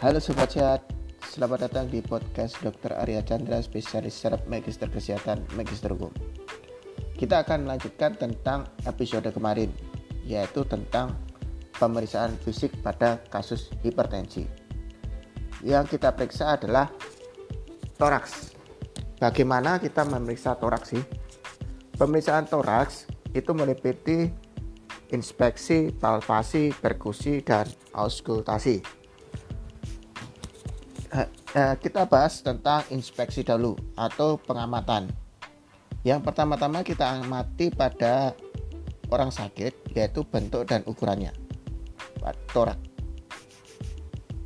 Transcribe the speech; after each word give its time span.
Halo 0.00 0.16
Sobat 0.16 0.48
Sehat, 0.48 0.80
selamat 1.28 1.68
datang 1.68 1.84
di 1.92 2.00
podcast 2.00 2.56
Dr. 2.64 2.96
Arya 2.96 3.20
Chandra, 3.20 3.60
spesialis 3.60 4.16
saraf 4.16 4.40
Magister 4.48 4.88
Kesehatan, 4.88 5.44
Magister 5.52 5.92
Hukum. 5.92 6.08
Kita 7.20 7.44
akan 7.44 7.68
melanjutkan 7.68 8.16
tentang 8.16 8.64
episode 8.88 9.28
kemarin, 9.28 9.68
yaitu 10.24 10.64
tentang 10.64 11.20
pemeriksaan 11.76 12.32
fisik 12.40 12.72
pada 12.80 13.20
kasus 13.28 13.68
hipertensi. 13.84 14.48
Yang 15.60 16.00
kita 16.00 16.16
periksa 16.16 16.56
adalah 16.56 16.88
toraks. 18.00 18.56
Bagaimana 19.20 19.76
kita 19.84 20.08
memeriksa 20.08 20.56
toraks 20.56 20.96
sih? 20.96 21.04
Pemeriksaan 22.00 22.48
toraks 22.48 23.04
itu 23.36 23.52
meliputi 23.52 24.32
inspeksi, 25.12 25.92
palpasi, 25.92 26.72
perkusi, 26.72 27.44
dan 27.44 27.68
auskultasi. 27.92 28.99
Eh, 31.50 31.74
kita 31.82 32.06
bahas 32.06 32.46
tentang 32.46 32.86
inspeksi 32.94 33.42
dahulu 33.42 33.74
atau 33.98 34.38
pengamatan. 34.38 35.10
Yang 36.06 36.22
pertama-tama 36.30 36.86
kita 36.86 37.18
amati 37.18 37.74
pada 37.74 38.38
orang 39.10 39.34
sakit 39.34 39.90
yaitu 39.98 40.22
bentuk 40.22 40.62
dan 40.70 40.86
ukurannya. 40.86 41.34
Torak. 42.54 42.78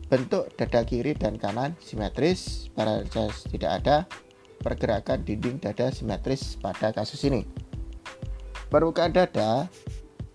Bentuk 0.08 0.48
dada 0.56 0.80
kiri 0.80 1.12
dan 1.12 1.36
kanan 1.36 1.76
simetris, 1.76 2.72
pada 2.72 3.04
tidak 3.52 3.70
ada 3.84 3.96
pergerakan 4.64 5.28
dinding 5.28 5.60
dada 5.60 5.92
simetris 5.92 6.56
pada 6.56 6.88
kasus 6.88 7.20
ini. 7.28 7.44
Permukaan 8.72 9.12
dada, 9.12 9.68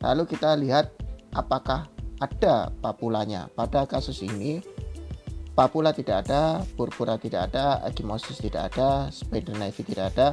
lalu 0.05 0.23
kita 0.29 0.53
lihat 0.53 0.93
apakah 1.33 1.89
ada 2.21 2.69
papulanya. 2.77 3.49
Pada 3.57 3.89
kasus 3.89 4.21
ini 4.21 4.61
Papula 5.59 5.91
tidak 5.91 6.23
ada, 6.23 6.63
purpura 6.79 7.19
tidak 7.19 7.51
ada, 7.51 7.83
ekimosis 7.83 8.39
tidak 8.39 8.71
ada, 8.71 9.11
spider 9.11 9.59
navy 9.59 9.83
tidak 9.83 10.15
ada, 10.15 10.31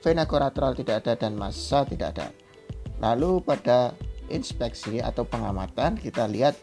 vena 0.00 0.24
collateral 0.24 0.72
tidak 0.72 1.04
ada, 1.04 1.20
dan 1.20 1.36
massa 1.36 1.84
tidak 1.84 2.16
ada. 2.16 2.32
Lalu 3.04 3.44
pada 3.44 3.92
inspeksi 4.32 5.04
atau 5.04 5.28
pengamatan 5.28 6.00
kita 6.00 6.24
lihat 6.32 6.56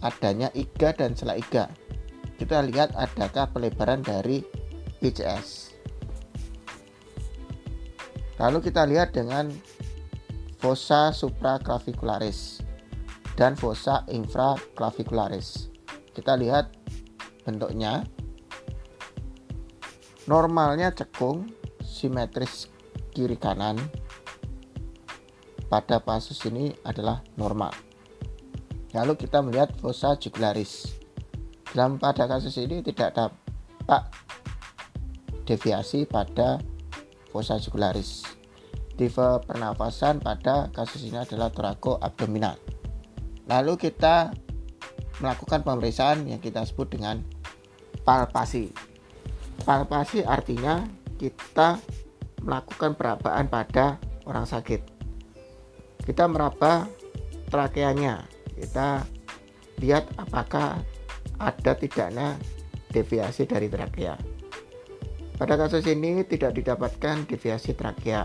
adanya 0.00 0.48
iga 0.56 0.96
dan 0.96 1.12
sela 1.12 1.36
iga. 1.36 1.68
Kita 2.40 2.64
lihat 2.64 2.96
adakah 2.96 3.52
pelebaran 3.52 4.00
dari 4.00 4.40
ICS. 5.04 5.76
Lalu 8.40 8.72
kita 8.72 8.88
lihat 8.88 9.12
dengan 9.12 9.52
fossa 10.56 11.12
supraclavicularis 11.12 12.64
dan 13.36 13.52
fossa 13.52 14.00
infraclavicularis. 14.08 15.68
Kita 16.16 16.32
lihat 16.32 16.85
bentuknya. 17.46 18.02
Normalnya 20.26 20.90
cekung 20.90 21.46
simetris 21.78 22.66
kiri 23.14 23.38
kanan. 23.38 23.78
Pada 25.70 26.02
kasus 26.02 26.42
ini 26.46 26.74
adalah 26.82 27.22
normal. 27.38 27.74
Lalu 28.94 29.18
kita 29.18 29.42
melihat 29.42 29.74
fossa 29.78 30.14
jugularis 30.18 30.94
dalam 31.74 31.98
pada 31.98 32.26
kasus 32.30 32.54
ini 32.58 32.82
tidak 32.86 33.18
dapat 33.18 34.02
deviasi 35.42 36.06
pada 36.06 36.62
fossa 37.34 37.58
jugularis 37.58 38.36
tipe 38.96 39.28
pernafasan 39.44 40.24
pada 40.24 40.72
kasus 40.72 41.04
ini 41.04 41.20
adalah 41.20 41.52
torako 41.52 42.00
abdominal. 42.00 42.56
Lalu 43.46 43.76
kita 43.76 44.32
melakukan 45.20 45.62
pemeriksaan 45.62 46.26
yang 46.26 46.40
kita 46.40 46.64
sebut 46.64 46.90
dengan 46.90 47.20
palpasi. 48.06 48.70
Palpasi 49.66 50.22
artinya 50.22 50.86
kita 51.18 51.82
melakukan 52.46 52.94
perabaan 52.94 53.50
pada 53.50 53.98
orang 54.30 54.46
sakit. 54.46 54.80
Kita 56.06 56.30
meraba 56.30 56.86
trakeanya. 57.50 58.22
Kita 58.54 59.02
lihat 59.82 60.06
apakah 60.14 60.78
ada 61.42 61.72
tidaknya 61.74 62.38
deviasi 62.94 63.44
dari 63.44 63.66
trakea. 63.66 64.14
Pada 65.36 65.58
kasus 65.58 65.84
ini 65.84 66.24
tidak 66.24 66.56
didapatkan 66.56 67.26
deviasi 67.28 67.76
trakea. 67.76 68.24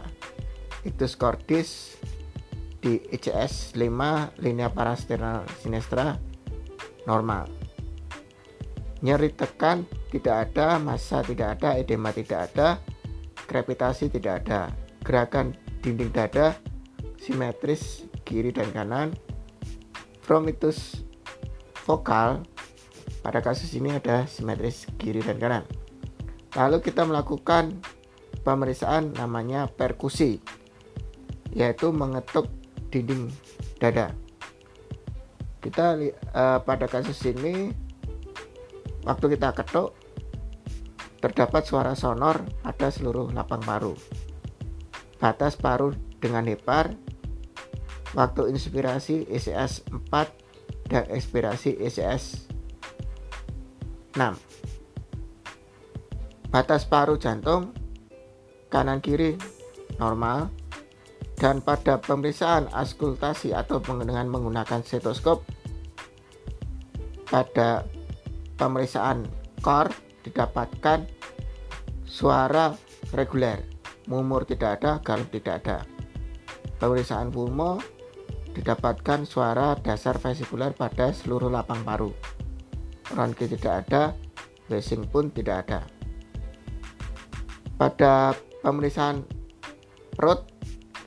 Itu 0.85 1.09
skordis 1.09 1.99
di 2.79 3.01
ICS 3.01 3.75
5 3.75 4.41
linea 4.41 4.71
parasternal 4.71 5.43
sinestra 5.59 6.17
normal 7.05 7.60
nyeri 9.01 9.33
tekan 9.33 9.85
tidak 10.13 10.49
ada, 10.49 10.77
massa 10.77 11.25
tidak 11.25 11.57
ada, 11.59 11.77
edema 11.77 12.13
tidak 12.13 12.53
ada, 12.53 12.77
krepitasi 13.49 14.13
tidak 14.13 14.45
ada, 14.45 14.69
gerakan 15.01 15.57
dinding 15.81 16.13
dada 16.13 16.53
simetris 17.21 18.09
kiri 18.25 18.49
dan 18.49 18.69
kanan, 18.73 19.13
fromitus 20.25 21.05
vokal 21.85 22.41
pada 23.21 23.41
kasus 23.45 23.69
ini 23.77 23.93
ada 23.93 24.25
simetris 24.25 24.89
kiri 24.97 25.21
dan 25.21 25.37
kanan. 25.37 25.63
Lalu 26.57 26.81
kita 26.81 27.05
melakukan 27.05 27.77
pemeriksaan 28.41 29.13
namanya 29.13 29.69
perkusi, 29.69 30.41
yaitu 31.53 31.93
mengetuk 31.93 32.49
dinding 32.89 33.29
dada. 33.77 34.13
Kita 35.61 35.93
uh, 36.33 36.59
pada 36.65 36.89
kasus 36.89 37.21
ini 37.29 37.69
Waktu 39.01 39.33
kita 39.33 39.49
ketuk, 39.57 39.97
terdapat 41.21 41.65
suara 41.65 41.93
sonor 41.93 42.41
pada 42.65 42.89
seluruh 42.89 43.29
lapang 43.33 43.61
paru. 43.61 43.93
Batas 45.21 45.55
paru 45.57 45.93
dengan 46.17 46.45
hepar, 46.49 46.97
waktu 48.17 48.49
inspirasi 48.49 49.29
ECS 49.29 49.85
4 49.89 50.89
dan 50.89 51.05
ekspirasi 51.13 51.77
ECS 51.77 52.49
6. 54.17 56.51
Batas 56.51 56.83
paru 56.83 57.15
jantung 57.15 57.71
kanan 58.67 58.99
kiri 58.99 59.39
normal 60.01 60.51
dan 61.39 61.63
pada 61.63 61.97
pemeriksaan 61.97 62.67
askultasi 62.69 63.55
atau 63.55 63.79
dengan 63.79 64.27
menggunakan 64.27 64.83
stetoskop 64.83 65.47
pada 67.31 67.87
pemeriksaan 68.61 69.25
core 69.65 69.89
didapatkan 70.21 71.09
suara 72.05 72.77
reguler, 73.17 73.65
mumur 74.05 74.45
tidak 74.45 74.77
ada, 74.77 75.01
galup 75.01 75.33
tidak 75.33 75.65
ada. 75.65 75.77
Pemeriksaan 76.77 77.33
pulmo 77.33 77.81
didapatkan 78.53 79.25
suara 79.25 79.73
dasar 79.81 80.21
vesikuler 80.21 80.77
pada 80.77 81.09
seluruh 81.09 81.49
lapang 81.49 81.81
paru. 81.81 82.13
Ronki 83.17 83.49
tidak 83.49 83.89
ada, 83.89 84.13
washing 84.69 85.09
pun 85.09 85.33
tidak 85.33 85.65
ada. 85.65 85.81
Pada 87.81 88.37
pemeriksaan 88.61 89.25
perut 90.13 90.45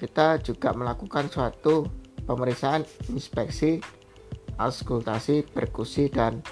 kita 0.03 0.43
juga 0.43 0.75
melakukan 0.75 1.31
suatu 1.31 1.87
pemeriksaan 2.27 2.83
inspeksi, 3.15 3.79
auskultasi, 4.59 5.47
perkusi, 5.47 6.11
dan 6.11 6.43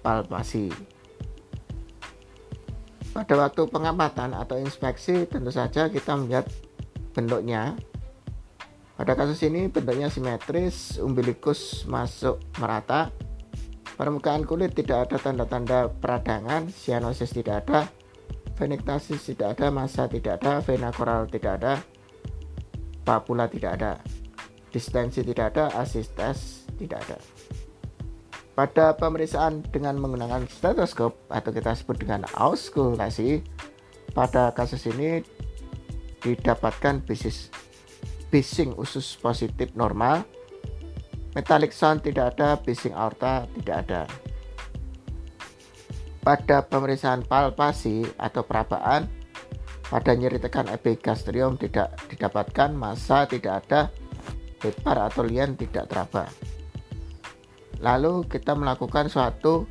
palpasi. 0.00 0.70
Pada 3.12 3.34
waktu 3.34 3.66
pengamatan 3.66 4.36
atau 4.36 4.60
inspeksi 4.60 5.26
tentu 5.26 5.50
saja 5.50 5.90
kita 5.90 6.14
melihat 6.14 6.46
bentuknya. 7.16 7.74
Pada 8.98 9.14
kasus 9.14 9.42
ini 9.46 9.70
bentuknya 9.70 10.10
simetris, 10.10 10.98
umbilikus 10.98 11.86
masuk 11.86 12.42
merata, 12.58 13.14
permukaan 13.94 14.42
kulit 14.42 14.74
tidak 14.74 15.10
ada 15.10 15.16
tanda-tanda 15.22 15.90
peradangan, 15.90 16.66
sianosis 16.70 17.30
tidak 17.30 17.66
ada, 17.66 17.86
venektasis 18.58 19.22
tidak 19.22 19.58
ada, 19.58 19.70
massa 19.70 20.10
tidak 20.10 20.42
ada, 20.42 20.58
vena 20.62 20.90
koral 20.90 21.30
tidak 21.30 21.62
ada, 21.62 21.78
papula 23.06 23.46
tidak 23.46 23.78
ada, 23.78 23.92
distensi 24.74 25.22
tidak 25.22 25.54
ada, 25.54 25.78
asistes 25.78 26.66
tidak 26.74 27.06
ada. 27.06 27.37
Pada 28.58 28.90
pemeriksaan 28.98 29.62
dengan 29.70 30.02
menggunakan 30.02 30.50
stetoskop 30.50 31.14
atau 31.30 31.54
kita 31.54 31.78
sebut 31.78 31.94
dengan 32.02 32.26
auskultasi, 32.34 33.38
pada 34.10 34.50
kasus 34.50 34.82
ini 34.90 35.22
didapatkan 36.18 36.98
bisis 37.06 37.54
bising 38.34 38.74
usus 38.74 39.14
positif 39.14 39.70
normal, 39.78 40.26
metallic 41.38 41.70
sound 41.70 42.02
tidak 42.02 42.34
ada, 42.34 42.58
bising 42.58 42.98
aorta 42.98 43.46
tidak 43.62 43.76
ada. 43.86 44.02
Pada 46.26 46.66
pemeriksaan 46.66 47.22
palpasi 47.30 48.10
atau 48.18 48.42
perabaan, 48.42 49.06
pada 49.86 50.18
nyeri 50.18 50.42
tekan 50.42 50.66
epigastrium 50.66 51.54
tidak 51.62 51.94
didapatkan, 52.10 52.74
massa 52.74 53.22
tidak 53.22 53.62
ada, 53.70 53.86
hepar 54.66 54.98
atau 54.98 55.22
lien 55.22 55.54
tidak 55.54 55.86
teraba. 55.86 56.26
Lalu 57.78 58.26
kita 58.26 58.58
melakukan 58.58 59.06
suatu 59.06 59.66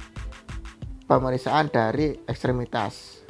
pemeriksaan 1.08 1.72
dari 1.72 2.16
ekstremitas. 2.28 3.24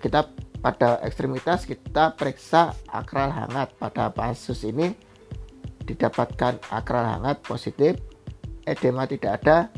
Kita 0.00 0.28
pada 0.62 1.02
ekstremitas 1.02 1.66
kita 1.66 2.14
periksa 2.14 2.72
akral 2.86 3.34
hangat. 3.34 3.74
Pada 3.76 4.14
kasus 4.14 4.62
ini 4.62 4.94
didapatkan 5.82 6.62
akral 6.70 7.04
hangat 7.04 7.42
positif, 7.42 7.98
edema 8.62 9.04
tidak 9.10 9.42
ada, 9.42 9.68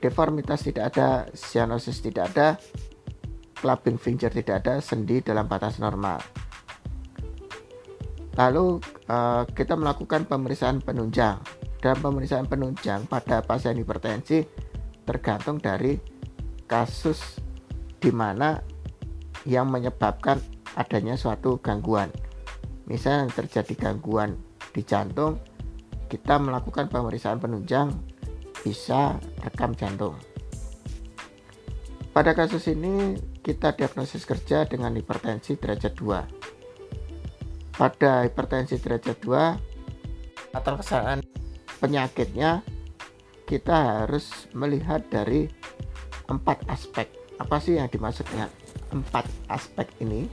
deformitas 0.00 0.64
tidak 0.64 0.96
ada, 0.96 1.28
cyanosis 1.36 2.00
tidak 2.00 2.32
ada, 2.32 2.56
clubbing 3.60 4.00
finger 4.00 4.32
tidak 4.32 4.64
ada, 4.64 4.80
sendi 4.80 5.20
dalam 5.20 5.44
batas 5.44 5.76
normal. 5.76 6.20
Lalu 8.36 8.80
eh, 9.08 9.42
kita 9.52 9.76
melakukan 9.76 10.28
pemeriksaan 10.28 10.84
penunjang. 10.84 11.40
Dan 11.78 12.00
pemeriksaan 12.00 12.48
penunjang 12.48 13.06
pada 13.06 13.44
pasien 13.44 13.76
hipertensi 13.76 14.42
tergantung 15.06 15.62
dari 15.62 15.96
kasus 16.66 17.38
di 18.02 18.10
mana 18.10 18.58
yang 19.46 19.70
menyebabkan 19.70 20.42
adanya 20.74 21.14
suatu 21.14 21.62
gangguan. 21.62 22.10
Misalnya 22.90 23.30
terjadi 23.30 23.74
gangguan 23.78 24.34
di 24.74 24.82
jantung, 24.82 25.38
kita 26.10 26.38
melakukan 26.38 26.90
pemeriksaan 26.90 27.38
penunjang 27.38 27.90
bisa 28.62 29.18
rekam 29.42 29.74
jantung. 29.78 30.18
Pada 32.10 32.32
kasus 32.32 32.66
ini 32.72 33.14
kita 33.44 33.76
diagnosis 33.76 34.24
kerja 34.24 34.64
dengan 34.66 34.96
hipertensi 34.96 35.54
derajat 35.54 35.92
2. 35.94 37.76
Pada 37.76 38.24
hipertensi 38.24 38.80
derajat 38.80 39.20
2 39.20 40.56
atau 40.56 40.72
kesalahan 40.80 41.20
penyakitnya 41.78 42.64
kita 43.46 44.04
harus 44.04 44.50
melihat 44.56 45.04
dari 45.08 45.46
empat 46.26 46.66
aspek. 46.66 47.10
Apa 47.36 47.60
sih 47.62 47.78
yang 47.78 47.86
dimaksudnya 47.86 48.50
empat 48.90 49.28
aspek 49.46 49.86
ini? 50.02 50.26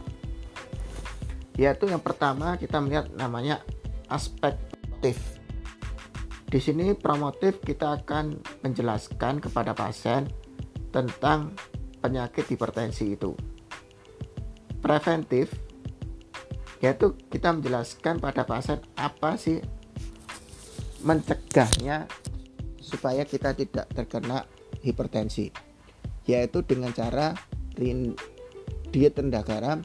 Yaitu 1.59 1.85
yang 1.85 2.01
pertama 2.01 2.57
kita 2.57 2.81
melihat 2.81 3.11
namanya 3.13 3.61
aspek 4.09 4.57
motif. 5.03 5.19
Di 6.47 6.63
sini 6.63 6.95
promotif 6.95 7.59
kita 7.59 7.99
akan 7.99 8.39
menjelaskan 8.63 9.43
kepada 9.43 9.75
pasien 9.75 10.31
tentang 10.95 11.51
penyakit 11.99 12.47
hipertensi 12.47 13.19
itu. 13.19 13.35
Preventif 14.79 15.51
yaitu 16.79 17.19
kita 17.27 17.51
menjelaskan 17.51 18.23
pada 18.23 18.47
pasien 18.47 18.79
apa 18.95 19.35
sih 19.35 19.59
mencegahnya 21.03 22.07
supaya 22.79 23.27
kita 23.27 23.51
tidak 23.55 23.91
terkena 23.91 24.47
hipertensi 24.83 25.51
yaitu 26.23 26.63
dengan 26.63 26.95
cara 26.95 27.35
diet 27.75 29.15
rendah 29.15 29.43
garam 29.43 29.83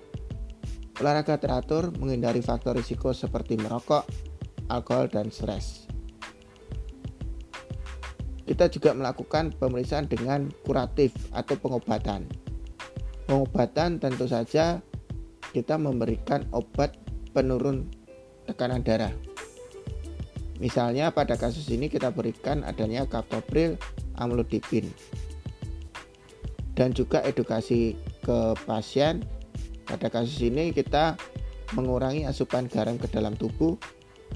olahraga 0.99 1.38
teratur 1.38 1.91
menghindari 1.99 2.43
faktor 2.43 2.79
risiko 2.79 3.11
seperti 3.15 3.59
merokok 3.59 4.06
alkohol 4.70 5.06
dan 5.11 5.31
stres. 5.31 5.87
Kita 8.49 8.67
juga 8.73 8.97
melakukan 8.97 9.53
pemeriksaan 9.61 10.09
dengan 10.09 10.49
kuratif 10.65 11.12
atau 11.37 11.55
pengobatan. 11.61 12.25
Pengobatan 13.29 14.00
tentu 14.00 14.25
saja 14.25 14.81
kita 15.53 15.76
memberikan 15.76 16.49
obat 16.56 16.97
penurun 17.37 17.93
tekanan 18.49 18.81
darah 18.81 19.12
Misalnya 20.58 21.14
pada 21.14 21.38
kasus 21.38 21.70
ini 21.70 21.87
kita 21.87 22.10
berikan 22.10 22.66
adanya 22.66 23.06
kaptopril 23.06 23.78
amlodipin 24.19 24.90
dan 26.75 26.90
juga 26.94 27.22
edukasi 27.22 27.94
ke 28.26 28.55
pasien. 28.66 29.22
Pada 29.87 30.10
kasus 30.10 30.38
ini 30.43 30.75
kita 30.75 31.16
mengurangi 31.72 32.26
asupan 32.26 32.66
garam 32.66 32.99
ke 32.99 33.08
dalam 33.08 33.38
tubuh, 33.38 33.78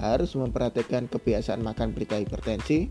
harus 0.01 0.33
memperhatikan 0.33 1.05
kebiasaan 1.11 1.61
makan 1.61 1.93
berita 1.93 2.17
hipertensi, 2.17 2.89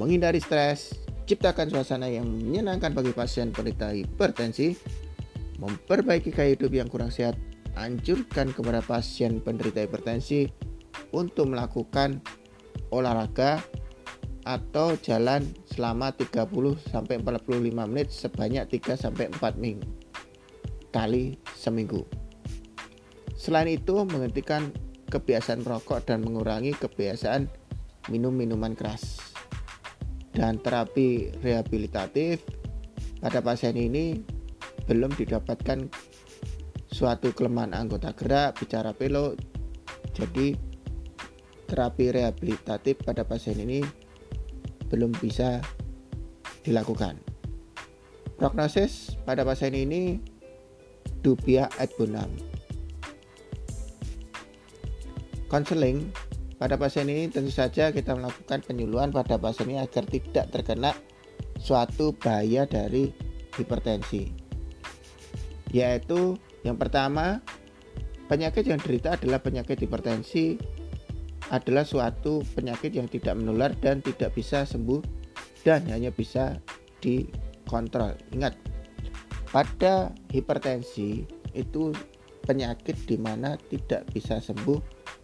menghindari 0.00 0.42
stres, 0.42 0.98
ciptakan 1.30 1.70
suasana 1.70 2.10
yang 2.10 2.26
menyenangkan 2.26 2.90
bagi 2.90 3.14
pasien 3.14 3.54
penderita 3.54 3.94
hipertensi, 3.94 4.74
memperbaiki 5.62 6.34
gaya 6.34 6.58
hidup 6.58 6.74
yang 6.74 6.90
kurang 6.90 7.14
sehat, 7.14 7.38
anjurkan 7.78 8.50
kepada 8.50 8.82
pasien 8.82 9.38
penderita 9.38 9.86
hipertensi 9.86 10.71
untuk 11.12 11.52
melakukan 11.52 12.20
olahraga 12.92 13.60
atau 14.42 14.98
jalan 14.98 15.46
selama 15.70 16.10
30 16.14 16.50
sampai 16.90 17.22
45 17.22 17.90
menit 17.90 18.10
sebanyak 18.10 18.64
3 18.66 18.98
sampai 18.98 19.30
4 19.30 19.54
minggu 19.56 20.02
kali 20.92 21.40
seminggu. 21.56 22.04
Selain 23.34 23.66
itu, 23.66 23.96
menghentikan 24.06 24.70
kebiasaan 25.08 25.64
merokok 25.64 26.04
dan 26.06 26.22
mengurangi 26.22 26.76
kebiasaan 26.76 27.48
minum 28.12 28.30
minuman 28.30 28.76
keras. 28.76 29.18
Dan 30.32 30.60
terapi 30.62 31.32
rehabilitatif 31.42 32.44
pada 33.20 33.44
pasien 33.44 33.76
ini 33.76 34.22
belum 34.88 35.12
didapatkan 35.12 35.90
suatu 36.88 37.32
kelemahan 37.34 37.74
anggota 37.76 38.14
gerak, 38.14 38.56
bicara 38.60 38.94
pelo. 38.96 39.36
Jadi 40.12 40.71
terapi 41.72 42.12
rehabilitatif 42.12 43.00
pada 43.00 43.24
pasien 43.24 43.56
ini 43.56 43.80
belum 44.92 45.16
bisa 45.16 45.64
dilakukan. 46.68 47.16
Prognosis 48.36 49.16
pada 49.24 49.40
pasien 49.48 49.72
ini 49.72 50.20
dubia 51.24 51.72
et 51.80 51.88
bonum. 51.96 52.28
Konseling 55.48 56.12
pada 56.60 56.76
pasien 56.76 57.08
ini 57.08 57.32
tentu 57.32 57.48
saja 57.48 57.88
kita 57.88 58.12
melakukan 58.12 58.60
penyuluhan 58.60 59.08
pada 59.08 59.40
pasien 59.40 59.72
ini 59.72 59.80
agar 59.80 60.04
tidak 60.04 60.52
terkena 60.52 60.92
suatu 61.56 62.12
bahaya 62.12 62.68
dari 62.68 63.16
hipertensi. 63.56 64.28
Yaitu 65.72 66.36
yang 66.62 66.76
pertama, 66.76 67.40
penyakit 68.28 68.68
yang 68.68 68.78
derita 68.78 69.16
adalah 69.16 69.40
penyakit 69.40 69.80
hipertensi 69.80 70.60
adalah 71.50 71.82
suatu 71.82 72.46
penyakit 72.54 72.94
yang 72.94 73.10
tidak 73.10 73.34
menular 73.34 73.74
dan 73.82 73.98
tidak 74.04 74.36
bisa 74.36 74.62
sembuh 74.62 75.02
dan 75.66 75.82
hanya 75.90 76.14
bisa 76.14 76.60
dikontrol. 77.02 78.14
Ingat, 78.30 78.54
pada 79.50 80.14
hipertensi 80.30 81.26
itu 81.52 81.90
penyakit 82.46 82.98
di 83.06 83.16
mana 83.18 83.58
tidak 83.70 84.06
bisa 84.14 84.38
sembuh 84.38 84.78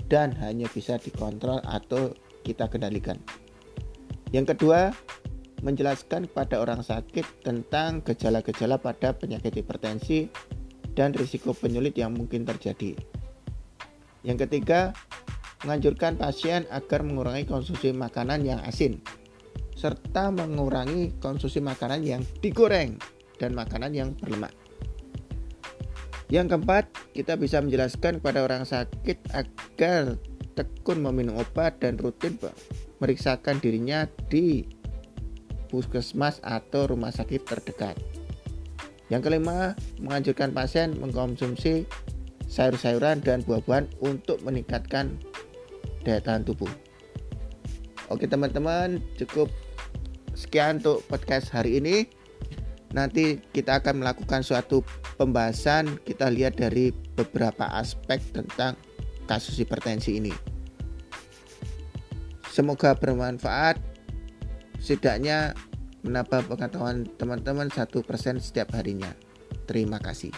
dan 0.07 0.35
hanya 0.39 0.67
bisa 0.71 0.97
dikontrol 0.99 1.61
atau 1.67 2.15
kita 2.47 2.71
kendalikan. 2.71 3.19
Yang 4.31 4.57
kedua, 4.57 4.93
menjelaskan 5.63 6.31
kepada 6.31 6.63
orang 6.63 6.85
sakit 6.87 7.43
tentang 7.43 8.05
gejala-gejala 8.07 8.79
pada 8.79 9.11
penyakit 9.17 9.59
hipertensi 9.59 10.31
dan 10.95 11.15
risiko 11.15 11.51
penyulit 11.55 11.99
yang 11.99 12.15
mungkin 12.15 12.47
terjadi. 12.47 12.95
Yang 14.23 14.47
ketiga, 14.47 14.95
menganjurkan 15.67 16.15
pasien 16.19 16.69
agar 16.71 17.03
mengurangi 17.03 17.49
konsumsi 17.49 17.91
makanan 17.91 18.47
yang 18.47 18.61
asin 18.63 19.03
serta 19.79 20.35
mengurangi 20.35 21.15
konsumsi 21.23 21.63
makanan 21.63 22.03
yang 22.03 22.23
digoreng 22.43 22.99
dan 23.39 23.55
makanan 23.55 23.95
yang 23.95 24.11
berlemak. 24.19 24.51
Yang 26.29 26.59
keempat, 26.59 26.85
kita 27.15 27.39
bisa 27.39 27.63
menjelaskan 27.63 28.19
kepada 28.19 28.43
orang 28.43 28.67
sakit 28.67 29.33
agar 29.33 30.19
tekun 30.59 30.99
meminum 30.99 31.39
obat 31.39 31.79
dan 31.79 31.95
rutin 31.97 32.35
meriksakan 32.99 33.63
dirinya 33.63 34.11
di 34.27 34.67
puskesmas 35.71 36.43
atau 36.43 36.91
rumah 36.91 37.15
sakit 37.15 37.47
terdekat. 37.47 37.95
Yang 39.09 39.31
kelima, 39.31 39.73
menganjurkan 40.03 40.53
pasien 40.53 40.99
mengkonsumsi 41.01 41.89
sayur-sayuran 42.51 43.25
dan 43.25 43.41
buah-buahan 43.47 43.89
untuk 44.05 44.43
meningkatkan 44.45 45.17
daya 46.03 46.21
tahan 46.23 46.47
tubuh. 46.47 46.71
Oke 48.09 48.25
teman-teman, 48.25 49.05
cukup 49.21 49.53
sekian 50.33 50.81
untuk 50.81 51.05
podcast 51.11 51.53
hari 51.53 51.83
ini. 51.83 52.09
Nanti 52.97 53.37
kita 53.53 53.85
akan 53.85 54.01
melakukan 54.01 54.41
suatu 54.41 54.81
pembahasan, 55.21 56.01
kita 56.09 56.33
lihat 56.33 56.57
dari 56.57 56.89
beberapa 57.13 57.69
aspek 57.77 58.17
tentang 58.33 58.81
kasus 59.29 59.61
hipertensi 59.61 60.17
ini. 60.17 60.33
Semoga 62.49 62.97
bermanfaat, 62.97 63.77
setidaknya 64.81 65.53
menambah 66.01 66.49
pengetahuan 66.49 67.05
teman-teman 67.21 67.69
satu 67.69 68.01
persen 68.01 68.41
setiap 68.41 68.73
harinya. 68.73 69.13
Terima 69.69 70.01
kasih. 70.01 70.33